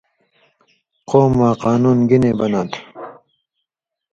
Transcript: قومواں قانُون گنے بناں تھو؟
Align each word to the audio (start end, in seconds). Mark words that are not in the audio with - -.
قومواں 1.09 1.53
قانُون 1.63 1.97
گنے 2.09 2.31
بناں 2.39 2.65
تھو؟ 2.71 2.81